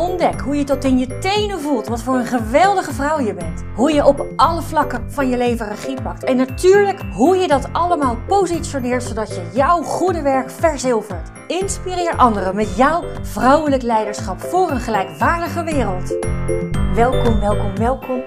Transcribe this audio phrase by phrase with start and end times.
[0.00, 3.62] Ontdek hoe je tot in je tenen voelt wat voor een geweldige vrouw je bent.
[3.74, 6.24] Hoe je op alle vlakken van je leven regie pakt.
[6.24, 11.30] En natuurlijk hoe je dat allemaal positioneert zodat je jouw goede werk verzilvert.
[11.46, 16.16] Inspireer anderen met jouw vrouwelijk leiderschap voor een gelijkwaardige wereld.
[16.94, 18.22] Welkom, welkom, welkom.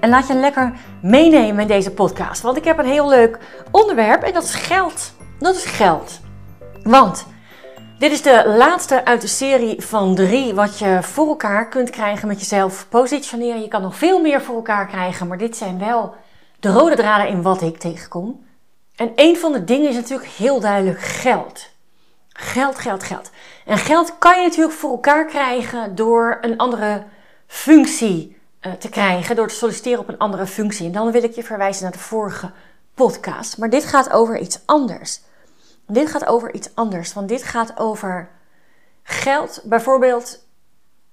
[0.00, 0.72] En laat je lekker
[1.02, 2.42] meenemen in deze podcast.
[2.42, 3.38] Want ik heb een heel leuk
[3.70, 5.12] onderwerp en dat is geld.
[5.38, 6.20] Dat is geld.
[6.82, 7.26] Want
[7.98, 12.28] dit is de laatste uit de serie van drie wat je voor elkaar kunt krijgen
[12.28, 13.60] met jezelf positioneren.
[13.60, 16.14] Je kan nog veel meer voor elkaar krijgen, maar dit zijn wel
[16.60, 18.46] de rode draden in wat ik tegenkom.
[18.96, 21.70] En een van de dingen is natuurlijk heel duidelijk geld.
[22.28, 23.30] Geld, geld, geld.
[23.64, 27.04] En geld kan je natuurlijk voor elkaar krijgen door een andere
[27.46, 30.86] functie uh, te krijgen, door te solliciteren op een andere functie.
[30.86, 32.50] En dan wil ik je verwijzen naar de vorige
[32.94, 33.58] podcast.
[33.58, 35.20] Maar dit gaat over iets anders.
[35.90, 38.28] Dit gaat over iets anders, want dit gaat over
[39.02, 39.60] geld.
[39.64, 40.46] Bijvoorbeeld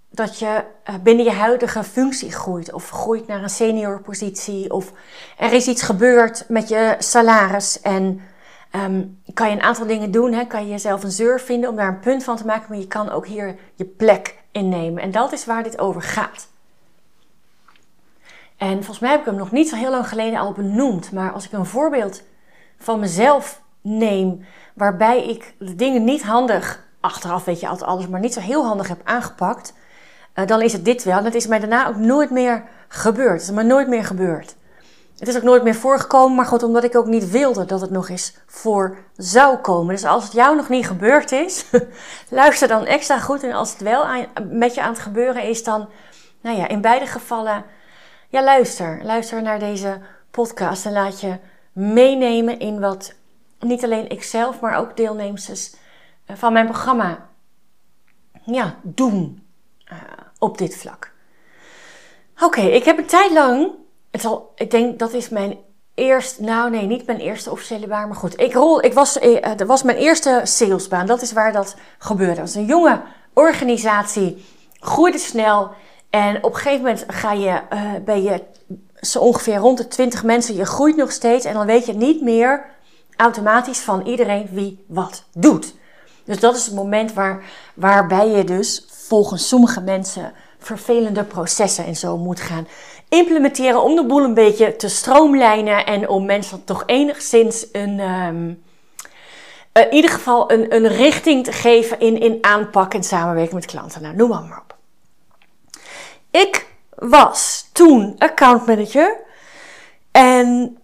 [0.09, 4.91] dat je eh, binnen je huidige functie groeit of groeit naar een senior positie of
[5.37, 8.21] er is iets gebeurd met je salaris en
[8.75, 10.33] um, kan je een aantal dingen doen.
[10.33, 10.45] Hè?
[10.45, 12.87] Kan je jezelf een zeur vinden om daar een punt van te maken, maar je
[12.87, 15.03] kan ook hier je plek innemen.
[15.03, 16.47] En dat is waar dit over gaat.
[18.57, 21.31] En volgens mij heb ik hem nog niet zo heel lang geleden al benoemd, maar
[21.31, 22.23] als ik een voorbeeld
[22.77, 28.19] van mezelf neem, waarbij ik de dingen niet handig, achteraf weet je altijd alles, maar
[28.19, 29.73] niet zo heel handig heb aangepakt,
[30.35, 31.17] uh, dan is het dit wel.
[31.17, 33.31] En het is mij daarna ook nooit meer gebeurd.
[33.31, 34.55] Het is me nooit meer gebeurd.
[35.17, 37.89] Het is ook nooit meer voorgekomen, maar goed, omdat ik ook niet wilde dat het
[37.89, 39.95] nog eens voor zou komen.
[39.95, 41.65] Dus als het jou nog niet gebeurd is,
[42.29, 43.43] luister dan extra goed.
[43.43, 44.05] En als het wel
[44.49, 45.89] met je aan het gebeuren is, dan,
[46.41, 47.65] nou ja, in beide gevallen,
[48.29, 48.99] ja, luister.
[49.03, 49.99] Luister naar deze
[50.31, 51.37] podcast en laat je
[51.73, 53.13] meenemen in wat
[53.65, 55.75] niet alleen ikzelf, maar ook deelnemers
[56.25, 57.29] eh, van mijn programma
[58.45, 59.43] ja, doen
[59.91, 59.97] uh,
[60.39, 61.11] op dit vlak.
[62.41, 63.71] Oké, ik heb een tijd lang,
[64.11, 65.57] het al, ik denk dat is mijn
[65.93, 68.39] eerste, nou nee, niet mijn eerste officiële baan, maar goed.
[68.39, 72.41] Ik rol, ik was, uh, dat was mijn eerste salesbaan, dat is waar dat gebeurde.
[72.41, 73.01] Dat een jonge
[73.33, 74.45] organisatie,
[74.79, 75.71] groeide snel
[76.09, 77.61] en op een gegeven moment ga je,
[78.05, 78.43] ben je
[79.01, 82.21] zo ongeveer rond de 20 mensen, je groeit nog steeds en dan weet je niet
[82.21, 82.74] meer
[83.17, 85.73] automatisch van iedereen wie wat doet.
[86.23, 87.43] Dus dat is het moment waar,
[87.73, 92.67] waarbij je dus volgens sommige mensen vervelende processen en zo moet gaan
[93.09, 98.63] implementeren om de boel een beetje te stroomlijnen en om mensen toch enigszins een, um,
[99.73, 104.01] in ieder geval een, een richting te geven in, in aanpak en samenwerking met klanten.
[104.01, 104.75] Nou, noem maar op.
[106.31, 109.19] Ik was toen accountmanager
[110.11, 110.77] en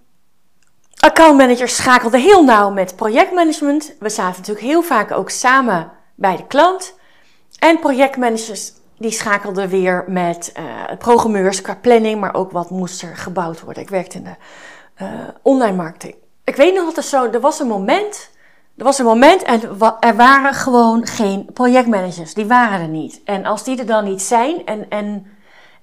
[1.02, 3.94] Accountmanager schakelde heel nauw met projectmanagement.
[4.00, 6.94] We zaten natuurlijk heel vaak ook samen bij de klant.
[7.60, 13.18] En projectmanagers die schakelden weer met uh, programmeurs qua planning, maar ook wat moest er
[13.18, 13.84] gebouwd worden.
[13.84, 14.36] Ik werkte in de
[15.04, 15.10] uh,
[15.42, 16.16] online marketing.
[16.44, 18.30] Ik weet nog dat er zo, er was een moment,
[18.78, 19.62] er was een moment en
[20.00, 22.34] er waren gewoon geen projectmanagers.
[22.34, 23.22] Die waren er niet.
[23.26, 25.26] En als die er dan niet zijn en, en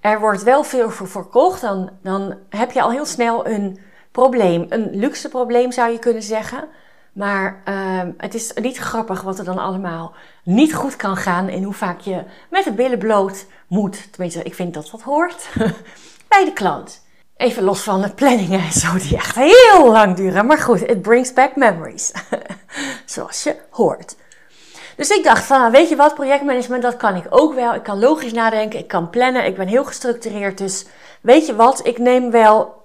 [0.00, 3.86] er wordt wel veel voor verkocht, dan, dan heb je al heel snel een
[4.18, 4.66] probleem.
[4.68, 6.68] Een luxe probleem zou je kunnen zeggen.
[7.12, 10.12] Maar uh, het is niet grappig wat er dan allemaal
[10.42, 14.12] niet goed kan gaan en hoe vaak je met de billen bloot moet.
[14.12, 15.48] Tenminste, ik vind dat wat hoort
[16.32, 17.06] bij de klant.
[17.36, 20.46] Even los van de planningen en zo, die echt heel lang duren.
[20.46, 22.12] Maar goed, it brings back memories.
[23.14, 24.16] Zoals je hoort.
[24.96, 27.74] Dus ik dacht van, weet je wat, projectmanagement, dat kan ik ook wel.
[27.74, 30.58] Ik kan logisch nadenken, ik kan plannen, ik ben heel gestructureerd.
[30.58, 30.86] Dus
[31.20, 32.77] weet je wat, ik neem wel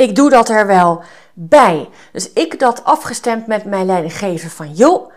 [0.00, 1.02] ik doe dat er wel
[1.32, 1.88] bij.
[2.12, 5.12] Dus ik dat afgestemd met mijn leidinggever van joh,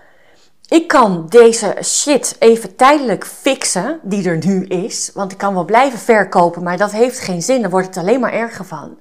[0.67, 5.11] ik kan deze shit even tijdelijk fixen die er nu is.
[5.13, 7.61] Want ik kan wel blijven verkopen, maar dat heeft geen zin.
[7.61, 8.97] Dan wordt het alleen maar erger van.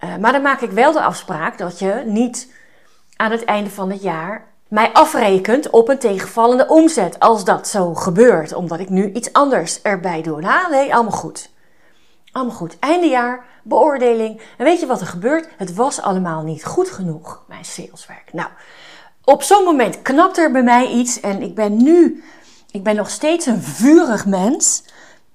[0.00, 2.52] Uh, maar dan maak ik wel de afspraak dat je niet
[3.16, 7.18] aan het einde van het jaar mij afrekent op een tegenvallende omzet.
[7.18, 10.40] Als dat zo gebeurt, omdat ik nu iets anders erbij doe.
[10.40, 11.52] Nou, nee, allemaal goed.
[12.34, 12.78] Allemaal goed.
[12.78, 14.40] Eindejaar, beoordeling.
[14.58, 15.48] En weet je wat er gebeurt?
[15.56, 18.32] Het was allemaal niet goed genoeg, mijn saleswerk.
[18.32, 18.48] Nou,
[19.24, 22.24] op zo'n moment knapt er bij mij iets en ik ben nu,
[22.70, 24.84] ik ben nog steeds een vurig mens.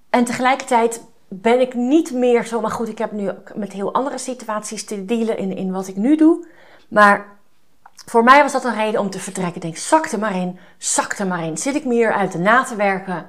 [0.09, 4.17] En tegelijkertijd ben ik niet meer zo, maar goed, ik heb nu met heel andere
[4.17, 6.47] situaties te dealen in, in wat ik nu doe.
[6.87, 7.25] Maar
[8.05, 9.55] voor mij was dat een reden om te vertrekken.
[9.55, 11.57] Ik denk, zak er maar in, zak er maar in.
[11.57, 13.27] Zit ik me hier uit de na te werken?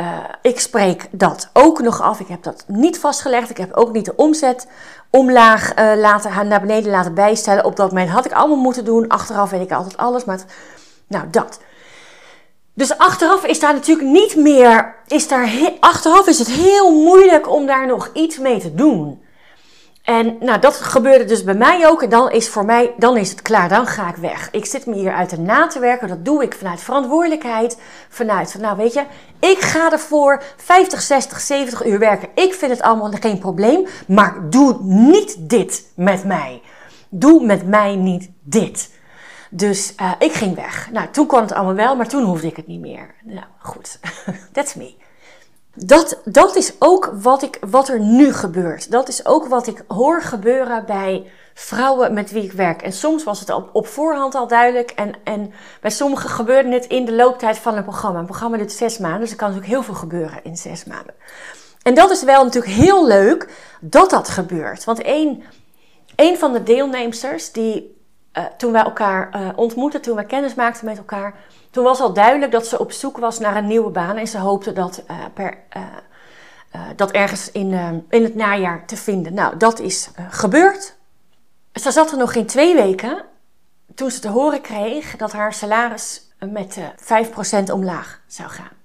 [0.00, 2.20] Uh, ik spreek dat ook nog af.
[2.20, 3.50] Ik heb dat niet vastgelegd.
[3.50, 4.66] Ik heb ook niet de omzet
[5.10, 7.64] omlaag uh, laten, naar beneden laten bijstellen.
[7.64, 9.08] Op dat moment had ik allemaal moeten doen.
[9.08, 10.24] Achteraf weet ik altijd alles.
[10.24, 10.40] Maar
[11.06, 11.58] nou, dat.
[12.74, 14.94] Dus achteraf is daar natuurlijk niet meer.
[15.06, 15.50] Is daar,
[15.80, 19.22] achteraf is het heel moeilijk om daar nog iets mee te doen.
[20.06, 22.02] En nou, dat gebeurde dus bij mij ook.
[22.02, 23.68] En dan is voor mij, dan is het klaar.
[23.68, 24.48] Dan ga ik weg.
[24.50, 26.08] Ik zit me hier uit de na te werken.
[26.08, 27.78] Dat doe ik vanuit verantwoordelijkheid.
[28.08, 29.04] Vanuit, van, nou weet je,
[29.40, 32.28] ik ga ervoor 50, 60, 70 uur werken.
[32.34, 33.86] Ik vind het allemaal geen probleem.
[34.06, 36.62] Maar doe niet dit met mij.
[37.08, 38.90] Doe met mij niet dit.
[39.50, 40.88] Dus uh, ik ging weg.
[40.92, 43.14] Nou, toen kon het allemaal wel, maar toen hoefde ik het niet meer.
[43.24, 43.98] Nou, goed.
[44.52, 44.94] That's me.
[45.76, 48.90] Dat, dat is ook wat, ik, wat er nu gebeurt.
[48.90, 52.82] Dat is ook wat ik hoor gebeuren bij vrouwen met wie ik werk.
[52.82, 54.90] En soms was het op, op voorhand al duidelijk.
[54.90, 58.18] En, en bij sommigen gebeurde het in de looptijd van een programma.
[58.18, 61.14] Een programma duurt zes maanden, dus er kan natuurlijk heel veel gebeuren in zes maanden.
[61.82, 63.48] En dat is wel natuurlijk heel leuk
[63.80, 64.84] dat dat gebeurt.
[64.84, 65.00] Want
[66.16, 67.96] een, van de deelnemsters die
[68.38, 71.34] uh, toen wij elkaar uh, ontmoetten, toen wij kennis maakten met elkaar
[71.76, 74.38] toen was al duidelijk dat ze op zoek was naar een nieuwe baan en ze
[74.38, 75.82] hoopte dat, uh, per, uh,
[76.74, 79.34] uh, dat ergens in, in het najaar te vinden.
[79.34, 80.96] Nou, dat is gebeurd.
[81.72, 83.24] Ze zat er nog geen twee weken
[83.94, 86.78] toen ze te horen kreeg dat haar salaris met
[87.68, 88.76] 5% omlaag zou gaan.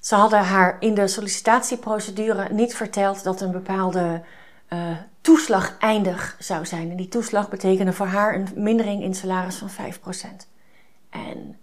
[0.00, 4.22] Ze hadden haar in de sollicitatieprocedure niet verteld dat een bepaalde
[5.20, 6.90] toeslag eindig zou zijn.
[6.90, 10.57] En die toeslag betekende voor haar een mindering in salaris van 5%.
[11.10, 11.58] En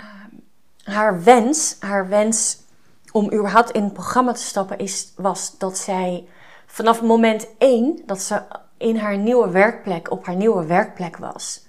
[0.00, 0.42] um,
[0.84, 2.62] haar wens, haar wens
[3.12, 6.28] om überhaupt in het programma te stappen, is, was dat zij
[6.66, 8.42] vanaf moment één dat ze
[8.76, 11.66] in haar nieuwe werkplek, op haar nieuwe werkplek was.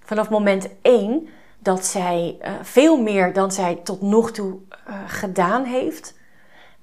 [0.00, 1.28] Vanaf moment één
[1.58, 4.58] dat zij uh, veel meer dan zij tot nog toe
[4.88, 6.14] uh, gedaan heeft.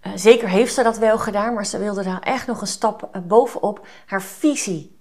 [0.02, 3.10] Uh, zeker heeft ze dat wel gedaan, maar ze wilde daar echt nog een stap
[3.28, 4.98] bovenop haar visie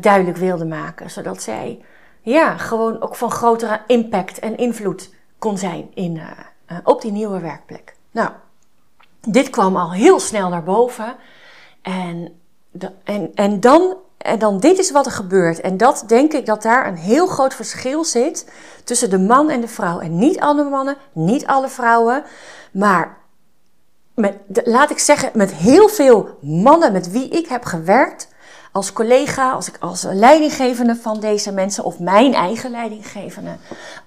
[0.00, 1.10] duidelijk wilde maken.
[1.10, 1.84] Zodat zij
[2.24, 7.40] ja, gewoon ook van grotere impact en invloed kon zijn in, uh, op die nieuwe
[7.40, 7.96] werkplek.
[8.10, 8.30] Nou,
[9.20, 11.16] dit kwam al heel snel naar boven.
[11.82, 12.40] En,
[13.04, 15.60] en, en, dan, en dan, dit is wat er gebeurt.
[15.60, 18.52] En dat denk ik dat daar een heel groot verschil zit
[18.84, 20.00] tussen de man en de vrouw.
[20.00, 22.24] En niet alle mannen, niet alle vrouwen,
[22.72, 23.18] maar
[24.14, 28.28] met, laat ik zeggen, met heel veel mannen met wie ik heb gewerkt,
[28.74, 33.56] als collega, als ik als leidinggevende van deze mensen of mijn eigen leidinggevende.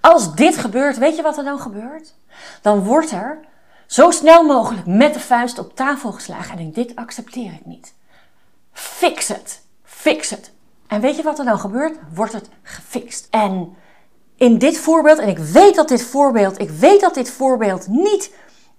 [0.02, 2.14] Als dit gebeurt, weet je wat er dan gebeurt?
[2.62, 3.40] Dan wordt er
[3.86, 7.94] zo snel mogelijk met de vuist op tafel geslagen en denk dit accepteer ik niet.
[8.72, 9.62] Fix het.
[9.84, 10.52] Fix het.
[10.88, 11.98] En weet je wat er dan gebeurt?
[12.14, 13.28] Wordt het gefixt.
[13.30, 13.76] En
[14.36, 18.32] in dit voorbeeld, en ik weet dat dit voorbeeld, ik weet dat dit voorbeeld niet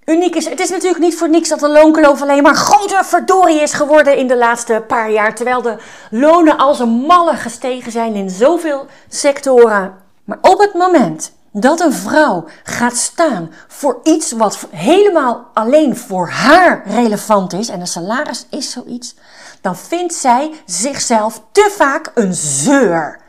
[0.09, 0.49] uniek is.
[0.49, 4.17] Het is natuurlijk niet voor niks dat de loonkloof alleen maar groter verdorie is geworden
[4.17, 5.35] in de laatste paar jaar.
[5.35, 5.77] Terwijl de
[6.11, 9.95] lonen als een malle gestegen zijn in zoveel sectoren.
[10.25, 16.29] Maar op het moment dat een vrouw gaat staan voor iets wat helemaal alleen voor
[16.29, 19.15] haar relevant is, en een salaris is zoiets,
[19.61, 23.21] dan vindt zij zichzelf te vaak een zeur.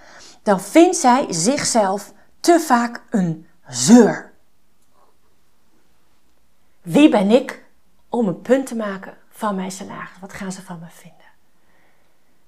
[0.43, 4.28] Dan vindt zij zichzelf te vaak een zeur.
[6.89, 7.63] Wie ben ik
[8.09, 10.09] om een punt te maken van mijn salaris?
[10.21, 11.17] Wat gaan ze van me vinden?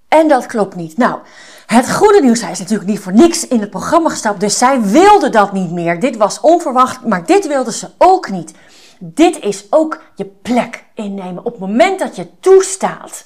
[0.07, 0.97] En dat klopt niet.
[0.97, 1.19] Nou,
[1.65, 4.81] het goede nieuws, hij is natuurlijk niet voor niks in het programma gestapt, dus zij
[4.81, 5.99] wilde dat niet meer.
[5.99, 8.53] Dit was onverwacht, maar dit wilde ze ook niet.
[8.99, 11.45] Dit is ook je plek innemen.
[11.45, 13.25] Op het moment dat je toestaat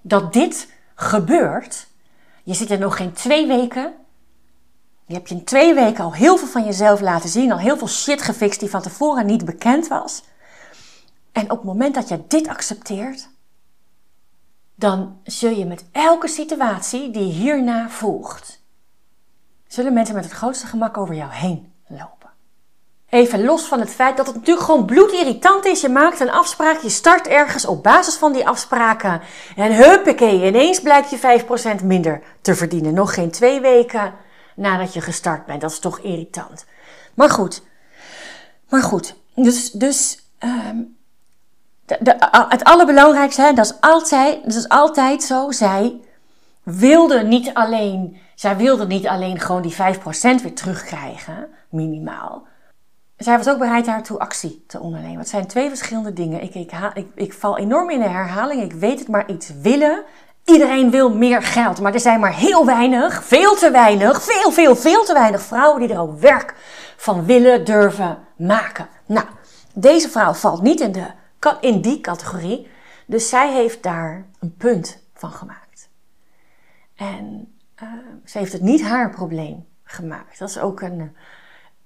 [0.00, 1.86] dat dit gebeurt,
[2.42, 3.94] je zit er nog geen twee weken,
[5.06, 7.76] je hebt je in twee weken al heel veel van jezelf laten zien, al heel
[7.76, 10.22] veel shit gefixt die van tevoren niet bekend was.
[11.32, 13.28] En op het moment dat je dit accepteert,
[14.74, 18.60] dan zul je met elke situatie die hierna volgt,
[19.66, 22.30] zullen mensen met het grootste gemak over jou heen lopen.
[23.08, 25.80] Even los van het feit dat het natuurlijk gewoon bloedirritant is.
[25.80, 29.20] Je maakt een afspraak, je start ergens op basis van die afspraken.
[29.56, 31.42] En huppakee, ineens blijkt je
[31.80, 32.94] 5% minder te verdienen.
[32.94, 34.14] Nog geen twee weken
[34.56, 35.60] nadat je gestart bent.
[35.60, 36.64] Dat is toch irritant.
[37.14, 37.62] Maar goed,
[38.68, 39.14] maar goed.
[39.34, 40.96] Dus, dus um,
[42.48, 45.50] het allerbelangrijkste, hè, dat, is altijd, dat is altijd zo.
[45.50, 46.00] Zij
[46.62, 49.76] wilde niet alleen, zij wilde niet alleen gewoon die 5%
[50.42, 52.46] weer terugkrijgen, minimaal.
[53.16, 55.18] Zij was ook bereid daartoe actie te ondernemen.
[55.18, 56.42] Het zijn twee verschillende dingen.
[56.42, 58.62] Ik, ik, ik, ik val enorm in de herhaling.
[58.62, 60.04] Ik weet het, maar iets willen
[60.44, 64.76] Iedereen wil meer geld, maar er zijn maar heel weinig, veel te weinig, veel, veel,
[64.76, 66.54] veel te weinig vrouwen die er ook werk
[66.96, 68.88] van willen durven maken.
[69.06, 69.26] Nou,
[69.74, 71.06] deze vrouw valt niet in, de,
[71.60, 72.68] in die categorie,
[73.06, 75.88] dus zij heeft daar een punt van gemaakt.
[76.94, 77.88] En uh,
[78.24, 80.38] ze heeft het niet haar probleem gemaakt.
[80.38, 81.16] Dat is ook een,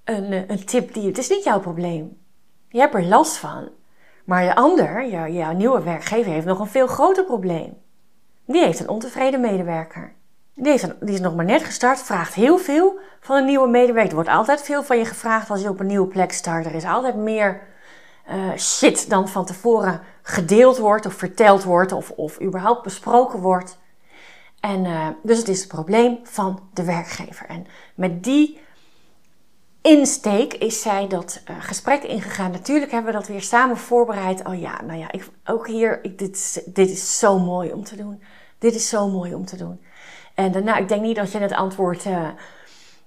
[0.03, 1.07] een, een tip die.
[1.07, 2.17] Het is niet jouw probleem.
[2.69, 3.69] Je hebt er last van.
[4.25, 7.77] Maar de ander, jouw, jouw nieuwe werkgever, heeft nog een veel groter probleem.
[8.45, 10.13] Die heeft een ontevreden medewerker.
[10.53, 14.09] Die, die is nog maar net gestart, vraagt heel veel van een nieuwe medewerker.
[14.09, 16.65] Er wordt altijd veel van je gevraagd als je op een nieuwe plek start.
[16.65, 17.61] Er is altijd meer
[18.29, 23.77] uh, shit dan van tevoren gedeeld wordt of verteld wordt of, of überhaupt besproken wordt.
[24.59, 27.45] En uh, dus het is het probleem van de werkgever.
[27.45, 28.59] En met die
[29.81, 32.51] insteek is zij dat uh, gesprek ingegaan.
[32.51, 34.45] Natuurlijk hebben we dat weer samen voorbereid.
[34.45, 37.95] Oh ja, nou ja, ik, ook hier, ik, dit, dit is zo mooi om te
[37.95, 38.23] doen.
[38.57, 39.81] Dit is zo mooi om te doen.
[40.33, 42.03] En daarna, ik denk niet dat je het antwoord,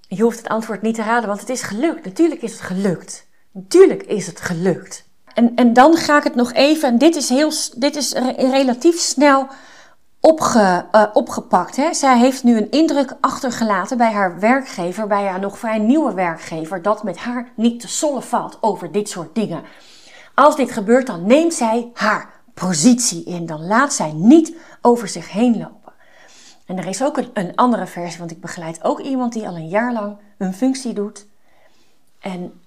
[0.07, 2.05] je hoeft het antwoord niet te raden, want het is gelukt.
[2.05, 3.27] Natuurlijk is het gelukt.
[3.51, 5.08] Natuurlijk is het gelukt.
[5.39, 8.99] En, en dan ga ik het nog even, en dit is, heel, dit is relatief
[8.99, 9.47] snel
[10.19, 11.75] opge, uh, opgepakt.
[11.75, 11.93] Hè.
[11.93, 16.81] Zij heeft nu een indruk achtergelaten bij haar werkgever, bij haar nog vrij nieuwe werkgever,
[16.81, 19.63] dat met haar niet te sollen valt over dit soort dingen.
[20.35, 23.45] Als dit gebeurt, dan neemt zij haar positie in.
[23.45, 25.93] Dan laat zij niet over zich heen lopen.
[26.65, 29.55] En er is ook een, een andere versie, want ik begeleid ook iemand die al
[29.55, 31.27] een jaar lang een functie doet.
[32.19, 32.61] En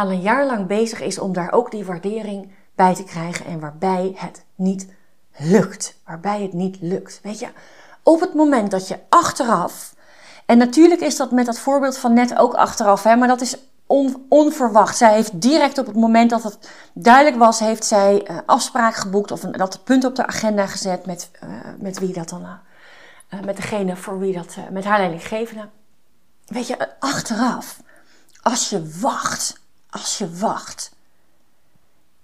[0.00, 3.60] al een jaar lang bezig is om daar ook die waardering bij te krijgen en
[3.60, 4.86] waarbij het niet
[5.36, 5.94] lukt.
[6.04, 7.20] Waarbij het niet lukt.
[7.22, 7.48] Weet je,
[8.02, 9.94] op het moment dat je achteraf,
[10.46, 13.56] en natuurlijk is dat met dat voorbeeld van net ook achteraf, hè, maar dat is
[13.86, 14.96] on, onverwacht.
[14.96, 19.30] Zij heeft direct op het moment dat het duidelijk was, heeft zij uh, afspraak geboekt
[19.30, 23.40] of een, dat punt op de agenda gezet met, uh, met wie dat dan, uh,
[23.40, 25.68] met degene voor wie dat, met haar leidinggevende.
[26.46, 27.80] Weet je, achteraf,
[28.42, 29.59] als je wacht,
[29.90, 30.92] als je wacht,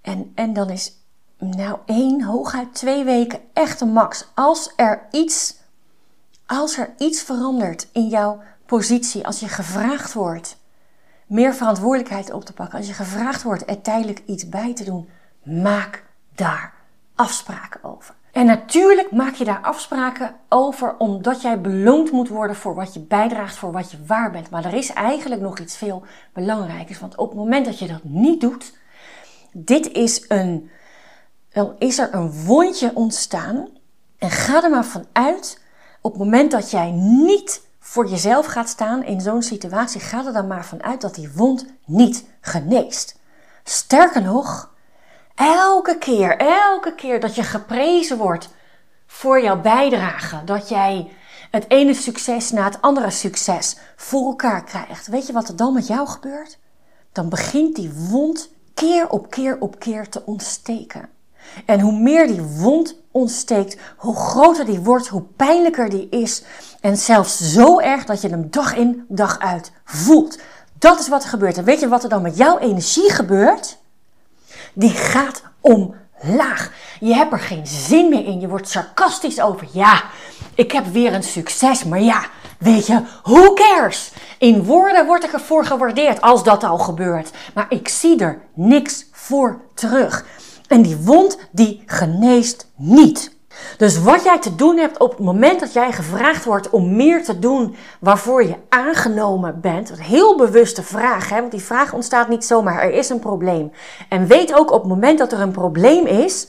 [0.01, 0.93] en, en dan is
[1.39, 4.27] nou één, hooguit twee weken echt een max.
[4.35, 5.57] Als er iets,
[6.47, 10.57] als er iets verandert in jouw positie, als je gevraagd wordt
[11.27, 15.09] meer verantwoordelijkheid op te pakken, als je gevraagd wordt er tijdelijk iets bij te doen,
[15.43, 16.05] maak
[16.35, 16.75] daar
[17.15, 18.16] afspraken over.
[18.37, 23.01] En natuurlijk maak je daar afspraken over omdat jij beloond moet worden voor wat je
[23.01, 24.51] bijdraagt, voor wat je waar bent.
[24.51, 26.03] Maar er is eigenlijk nog iets veel
[26.33, 26.99] belangrijkers.
[26.99, 28.73] Want op het moment dat je dat niet doet,
[29.53, 30.71] dit is een,
[31.53, 33.69] dan is er een wondje ontstaan.
[34.19, 35.63] En ga er maar vanuit,
[36.01, 40.33] op het moment dat jij niet voor jezelf gaat staan in zo'n situatie, ga er
[40.33, 43.19] dan maar vanuit dat die wond niet geneest.
[43.65, 44.75] Sterker nog,
[45.37, 48.49] elke keer, elke keer dat je geprezen wordt
[49.07, 51.11] voor jouw bijdrage, dat jij
[51.51, 55.73] het ene succes na het andere succes voor elkaar krijgt, weet je wat er dan
[55.73, 56.59] met jou gebeurt?
[57.13, 61.09] Dan begint die wond keer op keer op keer te ontsteken.
[61.67, 66.45] En hoe meer die wond ontsteekt, hoe groter die wordt, hoe pijnlijker die is.
[66.81, 70.39] En zelfs zo erg dat je hem dag in, dag uit voelt.
[70.79, 71.59] Dat is wat er gebeurt.
[71.59, 73.79] En weet je wat er dan met jouw energie gebeurt?
[74.79, 76.73] Die gaat omlaag.
[77.01, 78.41] Je hebt er geen zin meer in.
[78.41, 79.67] Je wordt sarcastisch over.
[79.73, 80.03] Ja,
[80.55, 81.85] ik heb weer een succes.
[81.85, 82.25] Maar ja,
[82.59, 84.11] weet je, who cares?
[84.39, 87.31] In woorden word ik ervoor gewaardeerd als dat al gebeurt.
[87.55, 90.25] Maar ik zie er niks voor terug.
[90.69, 93.36] En die wond die geneest niet.
[93.77, 97.25] Dus wat jij te doen hebt op het moment dat jij gevraagd wordt om meer
[97.25, 102.29] te doen waarvoor je aangenomen bent, een heel bewuste vraag, hè, want die vraag ontstaat
[102.29, 103.73] niet zomaar, er is een probleem.
[104.09, 106.49] En weet ook op het moment dat er een probleem is,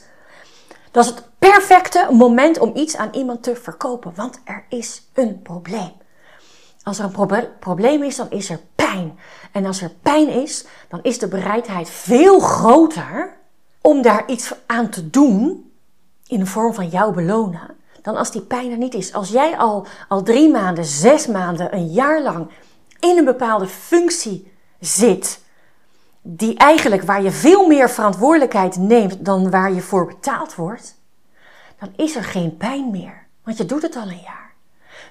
[0.90, 5.42] dat is het perfecte moment om iets aan iemand te verkopen, want er is een
[5.42, 5.92] probleem.
[6.82, 9.18] Als er een probleem is, dan is er pijn.
[9.52, 13.36] En als er pijn is, dan is de bereidheid veel groter
[13.80, 15.67] om daar iets aan te doen
[16.28, 19.12] in de vorm van jou belonen, dan als die pijn er niet is.
[19.12, 22.50] Als jij al, al drie maanden, zes maanden, een jaar lang
[23.00, 25.40] in een bepaalde functie zit,
[26.22, 30.94] die eigenlijk waar je veel meer verantwoordelijkheid neemt dan waar je voor betaald wordt,
[31.78, 33.26] dan is er geen pijn meer.
[33.44, 34.52] Want je doet het al een jaar.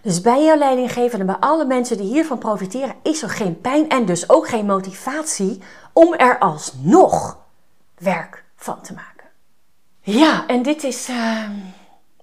[0.02, 3.90] Dus bij jouw leidinggever en bij alle mensen die hiervan profiteren, is er geen pijn
[3.90, 5.62] en dus ook geen motivatie
[5.94, 7.38] om er alsnog
[7.98, 9.17] werk van te maken.
[10.10, 11.50] Ja, en dit is, uh,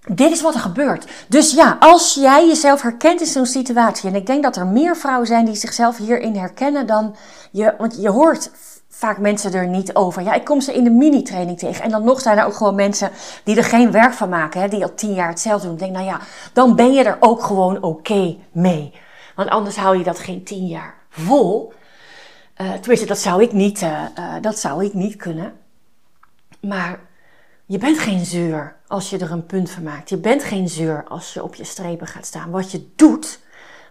[0.06, 1.06] dit is wat er gebeurt.
[1.28, 4.96] Dus ja, als jij jezelf herkent in zo'n situatie, en ik denk dat er meer
[4.96, 7.16] vrouwen zijn die zichzelf hierin herkennen dan
[7.50, 8.50] je, want je hoort
[8.88, 10.22] vaak mensen er niet over.
[10.22, 11.84] Ja, ik kom ze in de mini-training tegen.
[11.84, 13.10] En dan nog zijn er ook gewoon mensen
[13.44, 14.60] die er geen werk van maken.
[14.60, 15.74] Hè, die al tien jaar hetzelfde doen.
[15.74, 16.20] Ik denk, nou ja,
[16.52, 18.92] dan ben je er ook gewoon oké mee.
[19.34, 21.72] Want anders hou je dat geen tien jaar vol.
[22.60, 25.52] Uh, tenminste, dat zou ik niet, uh, uh, dat zou ik niet kunnen.
[26.60, 26.98] Maar
[27.66, 30.08] je bent geen zeur als je er een punt van maakt.
[30.08, 32.50] Je bent geen zeur als je op je strepen gaat staan.
[32.50, 33.38] Wat je doet,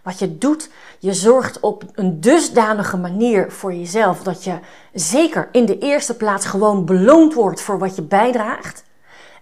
[0.02, 4.58] wat je doet, je zorgt op een dusdanige manier voor jezelf dat je
[4.92, 8.84] zeker in de eerste plaats gewoon beloond wordt voor wat je bijdraagt.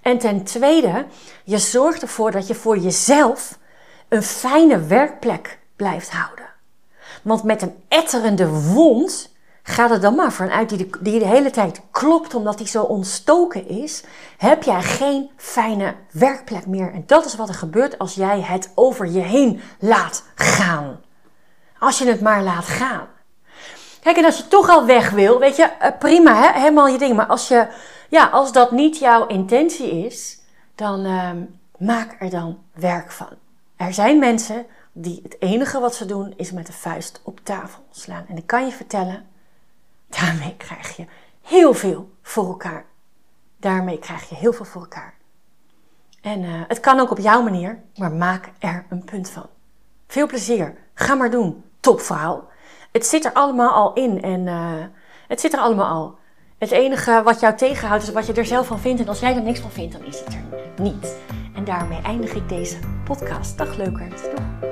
[0.03, 1.07] En ten tweede,
[1.45, 3.59] je zorgt ervoor dat je voor jezelf
[4.09, 6.47] een fijne werkplek blijft houden.
[7.23, 9.32] Want met een etterende wond
[9.63, 12.83] Ga er dan maar vanuit die de, die de hele tijd klopt omdat die zo
[12.83, 14.05] ontstoken is,
[14.39, 16.93] heb jij geen fijne werkplek meer.
[16.93, 21.01] En dat is wat er gebeurt als jij het over je heen laat gaan.
[21.79, 23.07] Als je het maar laat gaan.
[24.03, 26.61] Kijk, en als je toch al weg wil, weet je, eh, prima, hè?
[26.61, 27.17] helemaal je ding.
[27.17, 27.69] Maar als, je,
[28.09, 30.41] ja, als dat niet jouw intentie is,
[30.75, 31.31] dan uh,
[31.79, 33.29] maak er dan werk van.
[33.77, 37.83] Er zijn mensen die het enige wat ze doen is met de vuist op tafel
[37.91, 38.25] slaan.
[38.29, 39.27] En ik kan je vertellen,
[40.21, 41.07] Daarmee krijg je
[41.43, 42.85] heel veel voor elkaar.
[43.57, 45.15] Daarmee krijg je heel veel voor elkaar.
[46.21, 49.47] En uh, het kan ook op jouw manier, maar maak er een punt van.
[50.07, 50.77] Veel plezier.
[50.95, 51.65] Ga maar doen.
[51.81, 52.49] Topvrouw.
[52.93, 54.85] Het zit er allemaal al in en uh,
[55.29, 56.19] het zit er allemaal al.
[56.59, 59.01] Het enige wat jou tegenhoudt is wat je er zelf van vindt.
[59.01, 61.17] En als jij er niks van vindt, dan is het er niet.
[61.55, 63.59] En daarmee eindig ik deze podcast.
[63.59, 64.23] Dag leukers.
[64.23, 64.72] Doeg.